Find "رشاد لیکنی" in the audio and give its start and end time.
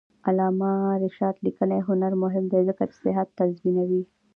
1.03-1.79